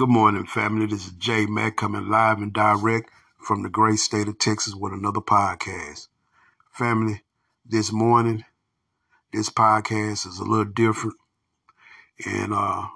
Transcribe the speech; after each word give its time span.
Good 0.00 0.08
morning, 0.08 0.46
family. 0.46 0.86
This 0.86 1.08
is 1.08 1.12
Jay 1.12 1.44
Mack 1.44 1.76
coming 1.76 2.08
live 2.08 2.38
and 2.38 2.54
direct 2.54 3.10
from 3.38 3.62
the 3.62 3.68
great 3.68 3.98
state 3.98 4.28
of 4.28 4.38
Texas 4.38 4.74
with 4.74 4.94
another 4.94 5.20
podcast. 5.20 6.08
Family, 6.72 7.20
this 7.66 7.92
morning, 7.92 8.46
this 9.30 9.50
podcast 9.50 10.26
is 10.26 10.38
a 10.38 10.44
little 10.44 10.64
different, 10.64 11.16
and 12.24 12.54
uh, 12.54 12.86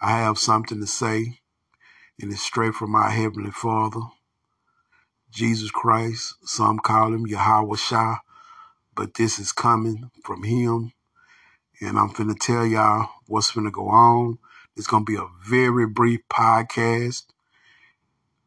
I 0.00 0.18
have 0.18 0.38
something 0.38 0.78
to 0.78 0.86
say, 0.86 1.40
and 2.20 2.30
it's 2.30 2.42
straight 2.42 2.74
from 2.74 2.94
our 2.94 3.10
Heavenly 3.10 3.50
Father, 3.50 4.02
Jesus 5.32 5.72
Christ. 5.72 6.36
Some 6.44 6.78
call 6.78 7.12
him 7.12 7.26
Yahweh 7.26 7.76
Shah, 7.76 8.18
but 8.94 9.14
this 9.14 9.40
is 9.40 9.50
coming 9.50 10.12
from 10.22 10.44
Him, 10.44 10.92
and 11.80 11.98
I'm 11.98 12.10
finna 12.10 12.38
tell 12.38 12.64
y'all 12.64 13.08
what's 13.26 13.50
finna 13.50 13.72
go 13.72 13.88
on 13.88 14.38
it's 14.76 14.86
going 14.86 15.04
to 15.04 15.12
be 15.12 15.18
a 15.18 15.28
very 15.48 15.86
brief 15.86 16.20
podcast. 16.28 17.24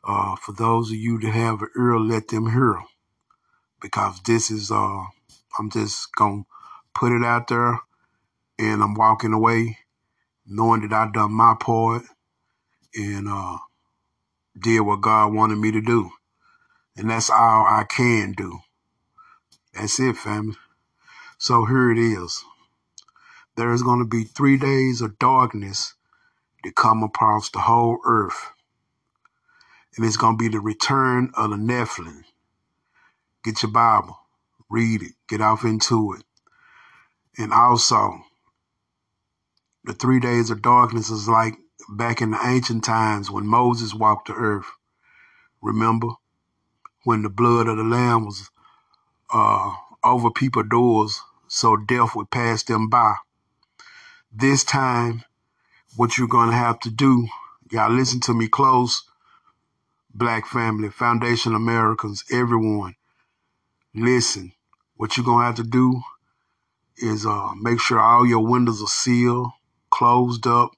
Uh, 0.04 0.36
for 0.36 0.54
those 0.54 0.92
of 0.92 0.98
you 0.98 1.20
that 1.20 1.32
have 1.32 1.62
an 1.62 1.70
ear, 1.78 2.00
let 2.00 2.28
them 2.28 2.52
hear. 2.52 2.82
Because 3.82 4.20
this 4.26 4.52
is, 4.52 4.72
uh, 4.72 5.04
I'm 5.58 5.70
just 5.72 6.16
going 6.16 6.44
to 6.44 6.50
put 6.94 7.12
it 7.12 7.24
out 7.24 7.48
there 7.48 7.80
and 8.58 8.84
I'm 8.84 8.94
walking 8.94 9.34
away 9.34 9.78
knowing 10.46 10.82
that 10.82 10.94
I 10.94 11.10
done 11.12 11.32
my 11.32 11.56
part 11.60 12.04
and 12.96 13.28
uh, 13.30 13.58
did 14.60 14.82
what 14.82 15.02
God 15.02 15.34
wanted 15.34 15.58
me 15.58 15.72
to 15.72 15.82
do. 15.82 16.10
And 16.98 17.10
that's 17.10 17.30
all 17.30 17.66
I 17.68 17.86
can 17.88 18.34
do. 18.34 18.60
That's 19.74 20.00
it, 20.00 20.18
family. 20.18 20.58
So 21.38 21.66
here 21.66 21.92
it 21.92 21.98
is. 21.98 22.44
There's 23.56 23.84
going 23.84 24.00
to 24.00 24.06
be 24.06 24.24
three 24.24 24.58
days 24.58 25.02
of 25.02 25.20
darkness 25.20 25.94
to 26.64 26.72
come 26.72 27.04
across 27.04 27.50
the 27.50 27.60
whole 27.60 28.00
earth. 28.06 28.52
And 29.96 30.06
it's 30.06 30.18
going 30.18 30.38
to 30.38 30.44
be 30.44 30.50
the 30.50 30.60
return 30.60 31.32
of 31.36 31.50
the 31.50 31.56
Nephilim. 31.56 32.24
Get 33.44 33.64
your 33.64 33.72
Bible, 33.72 34.18
read 34.70 35.02
it, 35.02 35.14
get 35.28 35.42
off 35.42 35.64
into 35.64 36.14
it. 36.14 36.24
And 37.38 37.54
also, 37.54 38.22
the 39.84 39.94
three 39.94 40.20
days 40.20 40.50
of 40.50 40.62
darkness 40.62 41.10
is 41.10 41.28
like 41.28 41.56
back 41.90 42.22
in 42.22 42.32
the 42.32 42.40
ancient 42.44 42.84
times 42.84 43.32
when 43.32 43.48
Moses 43.48 43.94
walked 43.94 44.28
the 44.28 44.34
earth. 44.34 44.70
Remember 45.62 46.10
when 47.04 47.24
the 47.24 47.30
blood 47.30 47.68
of 47.68 47.78
the 47.78 47.84
lamb 47.84 48.26
was 48.26 48.50
uh, 49.34 49.74
over 50.04 50.32
people's 50.32 50.68
doors 50.70 51.22
so 51.48 51.76
death 51.76 52.16
would 52.16 52.30
pass 52.30 52.64
them 52.64 52.90
by. 52.90 53.16
This 54.32 54.64
time 54.64 55.24
what 56.00 56.18
you're 56.18 56.30
going 56.30 56.50
to 56.50 56.56
have 56.56 56.80
to 56.80 56.90
do. 56.90 57.28
Y'all 57.72 57.92
listen 57.92 58.22
to 58.22 58.34
me 58.34 58.48
close. 58.48 59.04
Black 60.14 60.46
family, 60.48 60.88
Foundation 60.88 61.54
Americans, 61.54 62.24
everyone. 62.32 62.96
Listen, 63.94 64.54
what 64.96 65.18
you're 65.18 65.26
going 65.26 65.42
to 65.42 65.46
have 65.48 65.56
to 65.56 65.64
do 65.64 66.00
is 66.96 67.26
uh, 67.26 67.50
make 67.60 67.82
sure 67.82 68.00
all 68.00 68.26
your 68.26 68.46
windows 68.48 68.82
are 68.82 68.88
sealed, 68.88 69.50
closed 69.90 70.48
up 70.48 70.72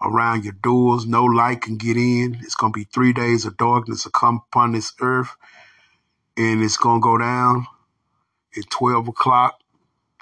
around 0.00 0.44
your 0.44 0.54
doors. 0.62 1.04
No 1.04 1.24
light 1.24 1.62
can 1.62 1.76
get 1.76 1.96
in. 1.96 2.38
It's 2.42 2.54
going 2.54 2.72
to 2.72 2.78
be 2.78 2.84
three 2.84 3.12
days 3.12 3.44
of 3.44 3.56
darkness 3.56 4.04
to 4.04 4.10
come 4.10 4.42
upon 4.46 4.70
this 4.70 4.92
earth. 5.00 5.34
And 6.36 6.62
it's 6.62 6.76
going 6.76 7.00
to 7.00 7.04
go 7.04 7.18
down 7.18 7.66
at 8.56 8.70
12 8.70 9.08
o'clock 9.08 9.58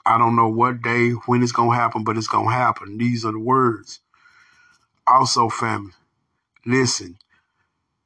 I 0.06 0.18
don't 0.18 0.36
know 0.36 0.48
what 0.48 0.82
day, 0.82 1.10
when 1.26 1.42
it's 1.42 1.52
going 1.52 1.70
to 1.70 1.76
happen, 1.76 2.04
but 2.04 2.16
it's 2.16 2.28
going 2.28 2.48
to 2.48 2.54
happen. 2.54 2.98
These 2.98 3.24
are 3.24 3.32
the 3.32 3.38
words. 3.38 4.00
Also, 5.06 5.48
family, 5.48 5.92
listen, 6.66 7.18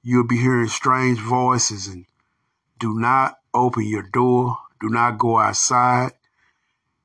you'll 0.03 0.27
be 0.27 0.39
hearing 0.39 0.69
strange 0.69 1.19
voices 1.19 1.87
and 1.87 2.07
do 2.79 2.99
not 2.99 3.39
open 3.55 3.87
your 3.87 4.03
door. 4.03 4.59
Do 4.81 4.89
not 4.89 5.19
go 5.19 5.39
outside. 5.39 6.13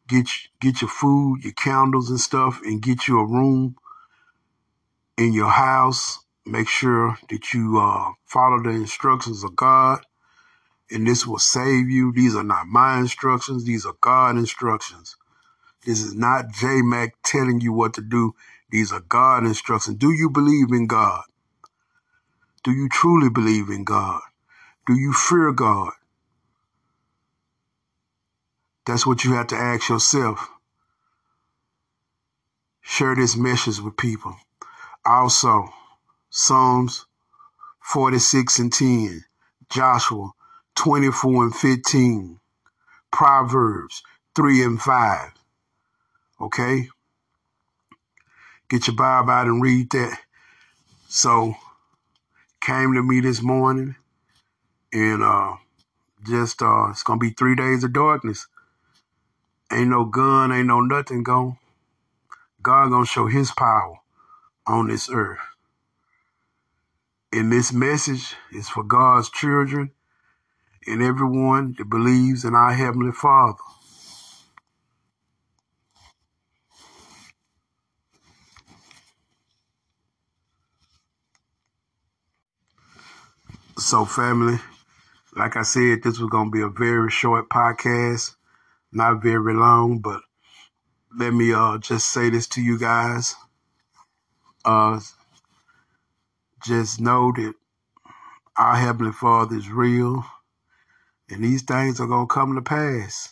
Get, 0.07 0.27
get 0.59 0.81
your 0.81 0.89
food, 0.89 1.44
your 1.44 1.53
candles 1.53 2.09
and 2.09 2.19
stuff, 2.19 2.61
and 2.63 2.81
get 2.81 3.07
you 3.07 3.19
a 3.19 3.25
room 3.25 3.75
in 5.17 5.33
your 5.33 5.51
house. 5.51 6.19
Make 6.45 6.67
sure 6.67 7.17
that 7.29 7.53
you 7.53 7.79
uh, 7.79 8.13
follow 8.25 8.61
the 8.63 8.71
instructions 8.71 9.44
of 9.44 9.56
God 9.56 10.01
and 10.91 11.07
this 11.07 11.25
will 11.27 11.39
save 11.39 11.89
you. 11.89 12.11
These 12.11 12.35
are 12.35 12.44
not 12.44 12.67
my 12.67 13.00
instructions. 13.00 13.66
These 13.66 13.85
are 13.85 13.95
God 14.01 14.38
instructions. 14.38 15.16
This 15.85 16.01
is 16.01 16.16
not 16.16 16.51
J 16.51 16.81
Mac 16.81 17.16
telling 17.23 17.61
you 17.61 17.73
what 17.73 17.94
to 17.95 18.01
do. 18.01 18.35
These 18.72 18.91
are 18.91 19.00
God 19.01 19.45
instructions. 19.45 19.97
Do 19.97 20.11
you 20.11 20.29
believe 20.29 20.72
in 20.72 20.88
God? 20.88 21.23
Do 22.63 22.72
you 22.72 22.89
truly 22.89 23.29
believe 23.29 23.69
in 23.69 23.83
God? 23.83 24.22
Do 24.88 24.94
you 24.95 25.13
fear 25.13 25.51
God? 25.51 25.94
That's 28.85 29.06
what 29.06 29.23
you 29.23 29.33
have 29.33 29.47
to 29.47 29.56
ask 29.56 29.89
yourself. 29.89 30.50
Share 32.81 33.16
this 33.16 33.35
message 33.35 33.79
with 33.79 33.97
people. 33.97 34.35
Also, 35.06 35.69
Psalms 36.29 37.06
46 37.81 38.59
and 38.59 38.73
10, 38.73 39.25
Joshua 39.69 40.31
24 40.79 41.44
and 41.44 41.56
15, 41.56 42.40
Proverbs 43.12 44.01
3 44.34 44.63
and 44.63 44.81
5. 44.81 45.31
Okay? 46.40 46.88
Get 48.69 48.88
your 48.88 48.95
Bible 48.95 49.29
out 49.29 49.47
and 49.47 49.62
read 49.62 49.89
that. 49.91 50.18
So, 51.09 51.56
came 52.62 52.94
to 52.94 53.03
me 53.03 53.19
this 53.19 53.41
morning 53.41 53.95
and 54.94 55.22
uh 55.22 55.56
just 56.25 56.62
uh 56.62 56.88
it's 56.91 57.03
gonna 57.03 57.19
be 57.19 57.31
three 57.31 57.56
days 57.56 57.84
of 57.84 57.91
darkness. 57.91 58.47
Ain't 59.73 59.89
no 59.89 60.06
gun, 60.06 60.53
ain't 60.53 60.68
no 60.68 60.79
nothing 60.79 61.23
going. 61.23 61.57
God 62.62 62.89
gonna 62.89 63.06
show 63.06 63.28
his 63.28 63.51
power 63.51 63.97
on 64.66 64.88
this 64.88 65.09
earth. 65.12 65.39
And 67.34 67.51
this 67.51 67.73
message 67.73 68.35
is 68.53 68.69
for 68.69 68.84
God's 68.84 69.29
children 69.29 69.91
and 70.89 71.03
everyone 71.03 71.75
that 71.77 71.89
believes 71.89 72.44
in 72.45 72.55
our 72.55 72.73
Heavenly 72.73 73.11
Father. 73.11 73.59
So, 83.77 84.05
family, 84.05 84.59
like 85.35 85.55
I 85.55 85.63
said, 85.63 86.03
this 86.03 86.19
was 86.19 86.29
going 86.29 86.47
to 86.47 86.51
be 86.51 86.61
a 86.61 86.69
very 86.69 87.09
short 87.11 87.50
podcast, 87.50 88.35
not 88.91 89.21
very 89.23 89.53
long, 89.53 90.00
but 90.00 90.21
let 91.17 91.33
me 91.33 91.53
uh, 91.53 91.77
just 91.79 92.09
say 92.11 92.29
this 92.29 92.47
to 92.50 92.61
you 92.61 92.77
guys. 92.79 93.35
Uh, 94.66 95.00
just 96.66 97.00
know 97.00 97.31
that 97.35 97.53
our 98.57 98.75
Heavenly 98.75 99.11
Father 99.13 99.56
is 99.57 99.69
real. 99.69 100.25
And 101.29 101.44
these 101.44 101.63
things 101.63 102.00
are 102.00 102.07
going 102.07 102.28
to 102.28 102.34
come 102.34 102.56
to 102.56 102.62
pass. 102.62 103.29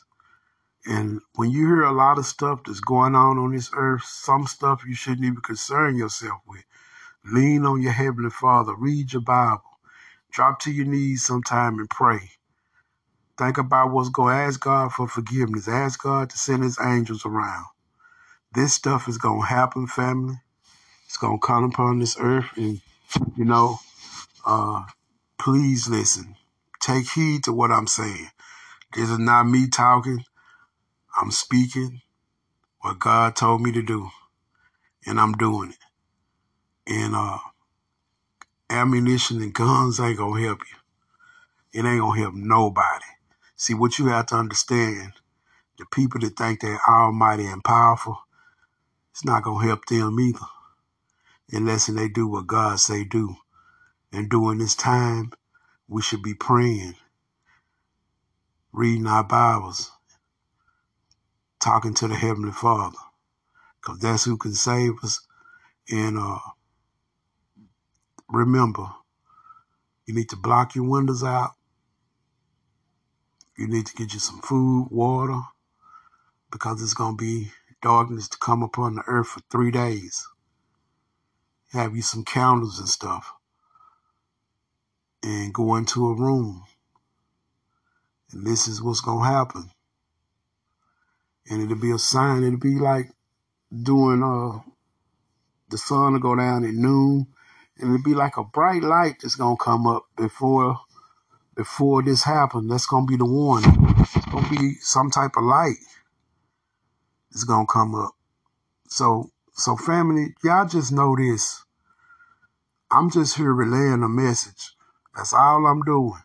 And 0.86 1.22
when 1.36 1.52
you 1.52 1.68
hear 1.68 1.84
a 1.84 1.92
lot 1.92 2.18
of 2.18 2.26
stuff 2.26 2.62
that's 2.66 2.80
going 2.80 3.16
on 3.16 3.38
on 3.38 3.52
this 3.54 3.70
earth, 3.76 4.04
some 4.06 4.48
stuff 4.48 4.84
you 4.88 4.96
shouldn't 4.96 5.26
even 5.26 5.42
concern 5.42 5.98
yourself 5.98 6.42
with. 6.48 6.64
Lean 7.26 7.66
on 7.66 7.82
your 7.82 7.92
Heavenly 7.92 8.30
Father. 8.30 8.74
Read 8.76 9.14
your 9.14 9.22
Bible. 9.22 9.64
Drop 10.32 10.60
to 10.62 10.72
your 10.72 10.86
knees 10.86 11.24
sometime 11.26 11.80
and 11.80 11.90
pray. 11.90 12.32
Think 13.38 13.58
about 13.58 13.92
what's 13.92 14.10
going 14.10 14.36
to 14.36 14.44
ask 14.44 14.60
God 14.60 14.94
for 14.94 15.08
forgiveness. 15.08 15.68
Ask 15.68 16.02
God 16.02 16.30
to 16.30 16.38
send 16.38 16.64
his 16.64 16.80
angels 16.80 17.26
around. 17.26 17.66
This 18.54 18.74
stuff 18.74 19.08
is 19.08 19.18
going 19.18 19.42
to 19.42 19.48
happen, 19.48 19.88
family. 19.88 20.36
It's 21.06 21.18
going 21.18 21.40
to 21.40 21.46
come 21.46 21.66
upon 21.66 22.00
this 22.00 22.18
earth. 22.20 22.50
And, 22.56 22.82
you 23.36 23.46
know, 23.46 23.80
uh, 24.46 24.84
please 25.40 25.90
listen. 25.90 26.36
Take 26.80 27.10
heed 27.12 27.44
to 27.46 27.54
what 27.54 27.72
I'm 27.72 27.88
saying. 27.88 28.30
This 28.94 29.10
is 29.10 29.20
not 29.20 29.46
me 29.48 29.68
talking. 29.68 30.24
I'm 31.20 31.32
speaking 31.32 32.02
what 32.82 33.00
God 33.00 33.36
told 33.36 33.62
me 33.62 33.72
to 33.74 33.82
do. 33.82 34.10
And 35.06 35.20
I'm 35.20 35.34
doing 35.34 35.72
it. 35.72 35.78
And 36.88 37.16
uh 37.16 37.40
ammunition 38.70 39.42
and 39.42 39.54
guns 39.54 40.00
ain't 40.00 40.18
gonna 40.18 40.42
help 40.42 40.60
you. 40.62 41.82
It 41.82 41.86
ain't 41.86 42.02
gonna 42.02 42.20
help 42.20 42.34
nobody. 42.36 43.06
See 43.56 43.74
what 43.74 44.00
you 44.00 44.08
have 44.08 44.28
to 44.28 44.36
understand, 44.36 45.14
the 45.78 45.86
people 45.86 46.20
that 46.22 46.38
think 46.38 46.62
they're 46.62 46.80
almighty 46.88 47.46
and 47.46 47.64
powerful, 47.64 48.18
it's 49.12 49.26
not 49.26 49.44
gonna 49.44 49.66
help 49.66 49.86
them 49.86 50.20
either. 50.20 50.40
Unless 51.52 51.88
they 51.88 52.10
do 52.10 52.28
what 52.28 52.48
God 52.48 52.80
say 52.80 53.04
do. 53.04 53.36
And 54.12 54.30
during 54.30 54.60
this 54.60 54.76
time, 54.76 55.32
we 55.88 56.02
should 56.02 56.22
be 56.22 56.34
praying, 56.34 56.96
reading 58.72 59.08
our 59.08 59.24
Bibles, 59.24 59.92
talking 61.60 61.94
to 61.96 62.08
the 62.08 62.16
Heavenly 62.16 62.52
Father, 62.52 62.98
because 63.82 64.00
that's 64.00 64.26
who 64.26 64.38
can 64.38 64.54
save 64.54 65.04
us 65.04 65.22
and 65.90 66.18
uh, 66.20 66.40
remember, 68.30 68.88
you 70.06 70.14
need 70.14 70.30
to 70.30 70.36
block 70.36 70.76
your 70.76 70.90
windows 70.90 71.24
out. 71.24 71.52
You 73.58 73.68
need 73.68 73.86
to 73.88 73.96
get 73.96 74.14
you 74.14 74.20
some 74.20 74.42
food, 74.42 74.90
water, 74.92 75.42
because 76.52 76.82
it's 76.82 76.94
going 76.94 77.18
to 77.18 77.24
be 77.24 77.52
darkness 77.82 78.28
to 78.30 78.38
come 78.38 78.64
upon 78.64 78.96
the 78.96 79.04
earth 79.08 79.28
for 79.28 79.42
three 79.50 79.72
days. 79.72 80.28
Have 81.72 81.96
you 81.96 82.02
some 82.02 82.24
candles 82.24 82.80
and 82.80 82.88
stuff. 82.90 83.34
And 85.24 85.54
go 85.54 85.76
into 85.76 86.08
a 86.08 86.16
room. 86.16 86.64
And 88.32 88.46
this 88.46 88.68
is 88.68 88.82
what's 88.82 89.02
going 89.02 89.20
to 89.20 89.26
happen. 89.26 89.70
And 91.50 91.62
it'll 91.62 91.82
be 91.82 91.92
a 91.92 92.00
sign. 92.00 92.44
It'll 92.44 92.60
be 92.60 92.76
like 92.76 93.12
doing 93.72 94.24
uh 94.24 94.60
the 95.70 95.78
sun 95.78 96.14
will 96.14 96.20
go 96.20 96.36
down 96.36 96.64
at 96.64 96.74
noon 96.74 97.28
and 97.78 97.94
it'll 97.94 98.04
be 98.04 98.14
like 98.14 98.38
a 98.38 98.44
bright 98.44 98.82
light 98.82 99.16
that's 99.22 99.36
gonna 99.36 99.58
come 99.58 99.86
up 99.86 100.06
before 100.16 100.80
before 101.56 102.04
this 102.04 102.24
happens. 102.24 102.70
That's 102.70 102.86
gonna 102.86 103.06
be 103.06 103.18
the 103.18 103.26
warning. 103.26 103.96
It's 104.00 104.26
gonna 104.28 104.50
be 104.50 104.76
some 104.76 105.12
type 105.12 105.32
of 105.36 105.44
light 105.44 105.78
that's 107.32 107.44
gonna 107.44 107.68
come 107.68 107.96
up. 107.96 108.12
So 108.88 109.32
so 109.54 109.76
family, 109.76 110.36
y'all 110.44 110.68
just 110.68 110.92
know 110.92 111.16
this. 111.16 111.64
I'm 112.90 113.12
just 113.12 113.36
here 113.36 113.54
relaying 113.54 114.04
a 114.04 114.10
message. 114.10 114.77
That's 115.18 115.34
all 115.34 115.66
I'm 115.66 115.82
doing. 115.82 116.22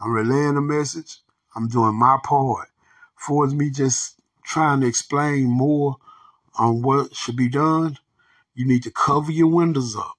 I'm 0.00 0.12
relaying 0.12 0.56
a 0.56 0.60
message. 0.60 1.18
I'm 1.56 1.66
doing 1.66 1.96
my 1.96 2.18
part. 2.22 2.68
For 3.16 3.46
me 3.48 3.70
just 3.70 4.20
trying 4.44 4.80
to 4.80 4.86
explain 4.86 5.46
more 5.46 5.96
on 6.54 6.82
what 6.82 7.16
should 7.16 7.36
be 7.36 7.48
done, 7.48 7.98
you 8.54 8.64
need 8.64 8.84
to 8.84 8.92
cover 8.92 9.32
your 9.32 9.48
windows 9.48 9.96
up. 9.96 10.16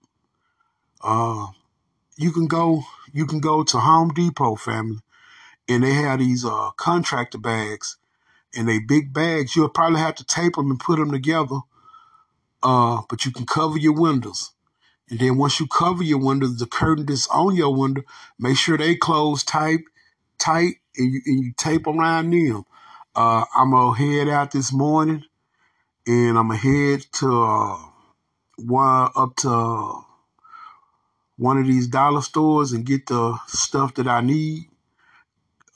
Uh, 1.02 1.48
you 2.18 2.32
can 2.32 2.48
go, 2.48 2.84
you 3.14 3.26
can 3.26 3.40
go 3.40 3.64
to 3.64 3.80
Home 3.80 4.14
Depot, 4.14 4.56
family, 4.56 5.00
and 5.70 5.84
they 5.84 5.94
have 5.94 6.20
these 6.20 6.44
uh, 6.44 6.72
contractor 6.76 7.38
bags, 7.38 7.98
and 8.54 8.68
they 8.68 8.80
big 8.80 9.14
bags. 9.14 9.56
You'll 9.56 9.70
probably 9.70 10.00
have 10.00 10.16
to 10.16 10.26
tape 10.26 10.56
them 10.56 10.72
and 10.72 10.80
put 10.80 11.00
them 11.00 11.12
together, 11.12 11.60
uh, 12.62 13.02
but 13.10 13.26
you 13.26 13.32
can 13.32 13.46
cover 13.46 13.78
your 13.78 13.94
windows. 13.94 14.52
And 15.10 15.20
then 15.20 15.38
once 15.38 15.60
you 15.60 15.68
cover 15.68 16.04
your 16.04 16.20
window, 16.20 16.48
the 16.48 16.66
curtain 16.66 17.06
that's 17.06 17.28
on 17.28 17.56
your 17.56 17.76
window, 17.76 18.04
make 18.40 18.58
sure 18.58 18.78
they 18.78 18.96
close 18.96 19.44
tight, 19.44 19.82
tight, 20.40 20.76
and 20.98 21.14
you, 21.14 21.22
and 21.26 21.44
you 21.44 21.54
tape 21.58 21.88
around 21.88 22.32
them. 22.32 22.66
Uh, 23.16 23.46
I'm 23.56 23.72
gonna 23.72 23.98
head 23.98 24.28
out 24.30 24.52
this 24.52 24.74
morning 24.74 25.24
and 26.08 26.38
I'm 26.38 26.48
gonna 26.48 26.58
head 26.58 27.06
to 27.14 27.44
uh, 27.44 27.78
one 28.58 29.10
up 29.16 29.36
to 29.38 30.04
one 31.38 31.58
of 31.58 31.68
these 31.68 31.88
dollar 31.88 32.22
stores 32.22 32.72
and 32.72 32.86
get 32.86 33.08
the 33.08 33.38
stuff 33.48 33.96
that 33.96 34.08
I 34.08 34.22
need 34.22 34.70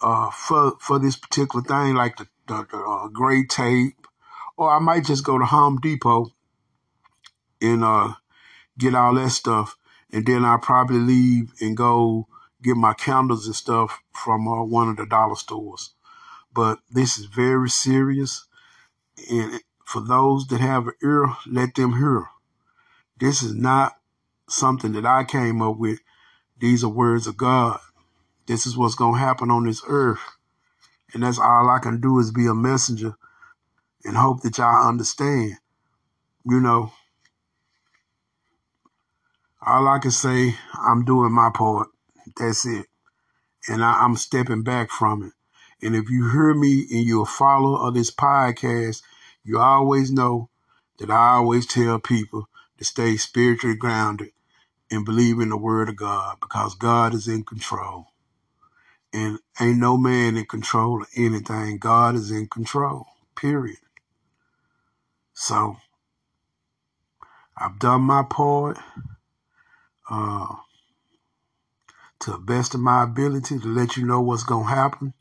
uh, 0.02 0.30
for 0.32 0.74
for 0.80 1.00
this 1.00 1.16
particular 1.16 1.64
thing, 1.64 1.96
like 1.96 2.18
the, 2.18 2.28
the, 2.48 2.68
the 2.72 2.78
uh, 2.78 3.08
gray 3.08 3.46
tape, 3.46 4.08
or 4.56 4.72
I 4.72 4.80
might 4.80 5.06
just 5.06 5.24
go 5.24 5.38
to 5.38 5.46
Home 5.46 5.80
Depot 5.82 6.32
and 7.62 7.84
uh, 7.84 8.14
get 8.78 8.96
all 8.96 9.16
that 9.16 9.32
stuff, 9.32 9.76
and 10.12 10.26
then 10.26 10.46
I'll 10.46 10.60
probably 10.60 11.00
leave 11.00 11.54
and 11.62 11.76
go 11.76 12.28
get 12.62 12.76
my 12.76 12.94
candles 12.94 13.46
and 13.46 13.56
stuff 13.56 14.00
from 14.14 14.48
uh, 14.48 14.64
one 14.64 14.90
of 14.90 14.98
the 14.98 15.06
dollar 15.06 15.36
stores. 15.36 15.94
But 16.54 16.80
this 16.90 17.18
is 17.18 17.26
very 17.26 17.70
serious, 17.70 18.46
and 19.30 19.62
for 19.86 20.02
those 20.02 20.48
that 20.48 20.60
have 20.60 20.88
an 20.88 20.94
ear, 21.04 21.28
let 21.46 21.76
them 21.76 21.94
hear. 21.98 22.28
This 23.20 23.42
is 23.42 23.54
not 23.54 23.94
something 24.50 24.92
that 24.94 25.06
I 25.06 25.24
came 25.24 25.62
up 25.62 25.78
with. 25.78 26.00
These 26.60 26.84
are 26.84 26.90
words 26.90 27.28
of 27.28 27.38
God. 27.38 27.80
This 28.48 28.66
is 28.66 28.78
what's 28.78 28.96
going 28.96 29.16
to 29.16 29.20
happen 29.20 29.52
on 29.52 29.66
this 29.66 29.82
earth. 29.88 30.20
And 31.14 31.24
that's 31.24 31.40
all 31.40 31.70
I 31.70 31.80
can 31.80 32.02
do 32.02 32.20
is 32.20 32.32
be 32.32 32.48
a 32.48 32.54
messenger 32.54 33.16
and 34.04 34.18
hope 34.18 34.42
that 34.42 34.58
y'all 34.58 34.88
understand. 34.88 35.58
You 36.46 36.60
know, 36.60 36.92
all 39.68 39.88
I 39.90 40.00
can 40.00 40.12
say, 40.12 40.56
I'm 40.74 41.04
doing 41.04 41.34
my 41.34 41.52
part. 41.54 41.90
That's 42.38 42.66
it. 42.66 42.86
And 43.68 43.84
I, 43.84 44.06
am 44.06 44.16
stepping 44.16 44.64
back 44.64 44.90
from 44.90 45.24
it. 45.24 45.34
And 45.86 45.94
if 45.94 46.10
you 46.10 46.32
hear 46.32 46.54
me 46.54 46.88
and 46.90 47.06
you're 47.06 47.24
a 47.24 47.26
follower 47.26 47.86
of 47.86 47.94
this 47.94 48.10
podcast, 48.10 49.02
you 49.44 49.60
always 49.60 50.10
know 50.10 50.50
that 51.00 51.12
I 51.12 51.34
always 51.36 51.68
tell 51.68 52.00
people 52.00 52.48
to 52.78 52.86
stay 52.86 53.18
spiritually 53.18 53.76
grounded 53.76 54.30
and 54.90 55.04
believe 55.04 55.40
in 55.40 55.50
the 55.50 55.58
word 55.58 55.90
of 55.90 55.98
God 55.98 56.38
because 56.40 56.74
God 56.74 57.14
is 57.14 57.28
in 57.28 57.44
control. 57.44 58.08
And 59.12 59.40
ain't 59.60 59.80
no 59.80 59.98
man 59.98 60.38
in 60.38 60.46
control 60.46 61.02
of 61.02 61.10
anything. 61.18 61.78
God 61.78 62.16
is 62.16 62.32
in 62.32 62.48
control, 62.48 63.06
period. 63.36 63.80
So 65.34 65.76
I've 67.58 67.80
done 67.80 68.02
my 68.02 68.24
part 68.24 68.78
uh, 70.10 70.56
to 72.20 72.32
the 72.32 72.38
best 72.38 72.74
of 72.74 72.80
my 72.80 73.04
ability 73.04 73.60
to 73.60 73.68
let 73.68 73.98
you 73.98 74.06
know 74.06 74.22
what's 74.22 74.44
going 74.44 74.68
to 74.68 74.74
happen. 74.76 75.14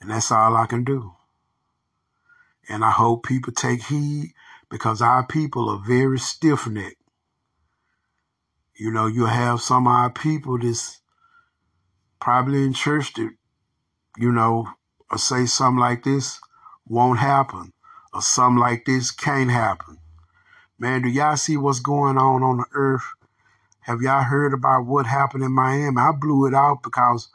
And 0.00 0.10
that's 0.10 0.30
all 0.30 0.56
I 0.56 0.66
can 0.66 0.84
do. 0.84 1.14
And 2.68 2.84
I 2.84 2.90
hope 2.90 3.26
people 3.26 3.52
take 3.52 3.84
heed 3.84 4.32
because 4.70 5.02
our 5.02 5.26
people 5.26 5.68
are 5.68 5.82
very 5.86 6.18
stiff 6.18 6.66
necked. 6.66 6.96
You 8.76 8.90
know, 8.90 9.06
you 9.06 9.26
have 9.26 9.60
some 9.60 9.86
of 9.86 9.92
our 9.92 10.10
people 10.10 10.58
that's 10.58 11.00
probably 12.20 12.64
in 12.64 12.72
church 12.72 13.12
that, 13.14 13.30
you 14.18 14.32
know, 14.32 14.68
say 15.16 15.46
something 15.46 15.78
like 15.78 16.02
this 16.02 16.40
won't 16.86 17.18
happen 17.18 17.72
or 18.12 18.22
something 18.22 18.60
like 18.60 18.84
this 18.84 19.10
can't 19.10 19.50
happen. 19.50 19.98
Man, 20.78 21.02
do 21.02 21.08
y'all 21.08 21.36
see 21.36 21.56
what's 21.56 21.80
going 21.80 22.18
on 22.18 22.42
on 22.42 22.58
the 22.58 22.66
earth? 22.72 23.04
Have 23.84 24.00
y'all 24.00 24.22
heard 24.22 24.54
about 24.54 24.86
what 24.86 25.04
happened 25.04 25.44
in 25.44 25.52
Miami? 25.52 26.00
I 26.00 26.12
blew 26.12 26.46
it 26.46 26.54
out 26.54 26.82
because 26.82 27.28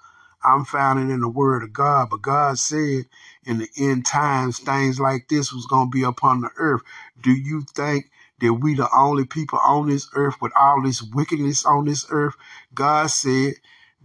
I'm 0.44 0.66
founded 0.66 1.12
in 1.12 1.22
the 1.22 1.30
word 1.30 1.62
of 1.62 1.74
God. 1.74 2.10
But 2.10 2.24
God 2.24 2.57
said 2.57 3.06
in 3.46 3.60
the 3.60 3.69
end 3.78 4.07
times, 4.07 4.57
things 4.57 5.00
like 5.00 5.28
this 5.28 5.54
was 5.54 5.68
going 5.68 5.92
to 5.92 5.96
be 5.96 6.01
upon 6.01 6.42
the 6.42 6.50
earth. 6.57 6.81
Do 7.22 7.31
you 7.31 7.62
think 7.75 8.10
that 8.42 8.51
we 8.56 8.74
the 8.74 8.90
only 8.92 9.25
people 9.25 9.60
on 9.63 9.90
this 9.90 10.10
earth 10.16 10.42
with 10.42 10.51
all 10.56 10.81
this 10.81 11.03
wickedness 11.03 11.65
on 11.65 11.86
this 11.86 12.08
earth? 12.10 12.34
God 12.74 13.12
said 13.12 13.53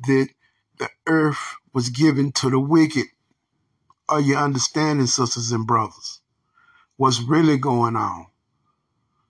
that 0.06 0.28
the 0.78 0.90
earth 1.06 1.56
was 1.72 1.88
given 1.88 2.30
to 2.32 2.50
the 2.50 2.60
wicked. 2.60 3.06
Are 4.06 4.20
you 4.20 4.36
understanding, 4.36 5.06
sisters 5.06 5.50
and 5.50 5.66
brothers? 5.66 6.20
What's 6.98 7.22
really 7.22 7.56
going 7.56 7.96
on? 7.96 8.26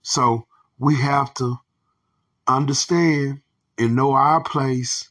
So 0.01 0.47
we 0.77 0.97
have 0.97 1.33
to 1.35 1.61
understand 2.47 3.41
and 3.77 3.95
know 3.95 4.13
our 4.13 4.41
place 4.43 5.09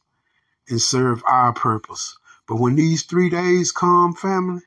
and 0.69 0.81
serve 0.81 1.21
our 1.27 1.53
purpose. 1.53 2.17
But 2.47 2.57
when 2.57 2.75
these 2.75 3.03
three 3.03 3.29
days 3.29 3.71
come, 3.71 4.13
family, 4.13 4.61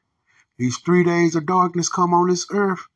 these 0.58 0.78
three 0.78 1.04
days 1.04 1.36
of 1.36 1.46
darkness 1.46 1.88
come 1.88 2.12
on 2.14 2.28
this 2.28 2.46
earth, 2.50 2.86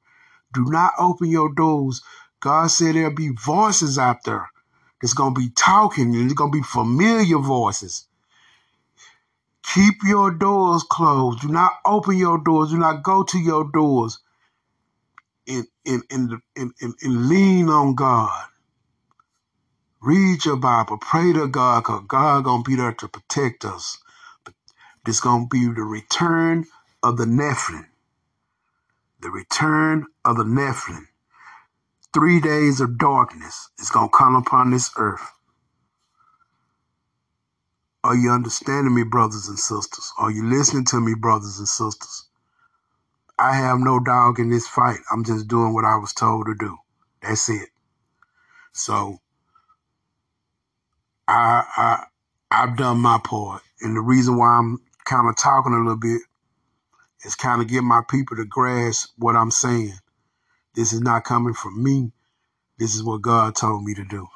do 0.55 0.65
not 0.67 0.93
open 0.99 1.29
your 1.29 1.53
doors. 1.55 2.03
God 2.41 2.69
said 2.69 2.95
there'll 2.95 3.15
be 3.15 3.31
voices 3.31 3.99
out 3.99 4.25
there 4.25 4.51
that's 5.01 5.15
going 5.15 5.35
to 5.35 5.41
be 5.41 5.51
talking 5.51 6.15
and 6.15 6.25
it's 6.25 6.35
going 6.35 6.53
to 6.53 6.59
be 6.59 6.65
familiar 6.65 7.39
voices. 7.39 8.07
Keep 9.75 9.97
your 10.05 10.33
doors 10.33 10.83
closed. 10.83 11.41
Do 11.41 11.49
not 11.49 11.73
open 11.87 12.19
your 12.19 12.39
doors. 12.39 12.71
Do 12.71 12.79
not 12.79 13.03
go 13.03 13.23
to 13.23 13.39
your 13.39 13.71
doors 13.73 14.19
and, 15.47 15.67
and, 15.87 16.03
and, 16.11 16.33
and, 16.57 16.73
and, 16.81 16.95
and 17.01 17.29
lean 17.29 17.69
on 17.69 17.95
God. 17.95 18.49
Read 20.03 20.45
your 20.45 20.57
Bible. 20.57 20.99
Pray 20.99 21.33
to 21.33 21.47
God 21.47 21.83
because 21.85 22.05
God 22.09 22.45
going 22.45 22.65
to 22.65 22.71
be 22.71 22.77
there 22.77 22.93
to 22.93 23.09
protect 23.09 23.65
us. 23.65 23.99
This 25.05 25.21
going 25.21 25.49
to 25.49 25.49
be 25.49 25.67
the 25.67 25.83
return 25.83 26.67
of 27.03 27.17
the 27.17 27.25
Nephilim. 27.25 27.87
The 29.21 29.31
return 29.31 30.07
of 30.25 30.37
the 30.37 30.45
Nephilim. 30.45 31.07
Three 32.13 32.41
days 32.41 32.81
of 32.81 32.99
darkness 32.99 33.71
is 33.79 33.91
going 33.91 34.11
to 34.11 34.17
come 34.17 34.35
upon 34.35 34.71
this 34.71 34.91
earth. 34.97 35.31
Are 38.05 38.17
you 38.17 38.31
understanding 38.31 38.95
me, 38.95 39.05
brothers 39.05 39.49
and 39.49 39.59
sisters? 39.59 40.13
Are 40.19 40.31
you 40.31 40.45
listening 40.45 40.85
to 40.87 41.01
me, 41.01 41.15
brothers 41.15 41.59
and 41.59 41.69
sisters? 41.69 42.29
I 43.39 43.55
have 43.57 43.79
no 43.79 44.01
dog 44.01 44.41
in 44.41 44.51
this 44.51 44.67
fight. 44.67 44.99
I'm 45.13 45.25
just 45.25 45.49
doing 45.49 45.75
what 45.75 45.85
I 45.85 45.97
was 45.97 46.13
told 46.13 46.47
to 46.47 46.55
do. 46.59 46.77
That's 47.23 47.49
it. 47.49 47.69
So 48.73 49.19
I 51.33 51.65
I 51.77 52.05
I've 52.51 52.77
done 52.77 53.01
my 53.01 53.19
part. 53.25 53.63
And 53.81 53.97
the 53.97 54.01
reason 54.01 54.37
why 54.37 54.49
I'm 54.49 54.79
kind 55.05 55.29
of 55.29 55.37
talking 55.37 55.73
a 55.73 55.79
little 55.79 55.97
bit 55.97 56.21
is 57.25 57.35
kind 57.35 57.63
of 57.63 57.69
get 57.69 57.83
my 57.83 58.03
people 58.09 58.37
to 58.37 58.45
grasp 58.45 59.11
what 59.17 59.37
I'm 59.37 59.51
saying. 59.51 59.95
This 60.75 60.93
is 60.93 61.01
not 61.01 61.25
coming 61.25 61.55
from 61.55 61.83
me. 61.83 62.13
This 62.79 62.95
is 62.95 63.03
what 63.03 63.23
God 63.23 63.55
told 63.57 63.85
me 63.85 63.95
to 63.95 64.05
do. 64.05 64.27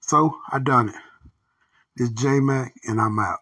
So 0.00 0.36
I 0.50 0.58
done 0.58 0.90
it. 0.90 0.94
This 1.96 2.10
J 2.10 2.40
Mac 2.40 2.74
and 2.84 3.00
I'm 3.00 3.18
out. 3.18 3.40